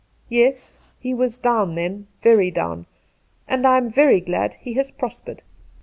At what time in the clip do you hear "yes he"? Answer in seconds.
0.29-1.13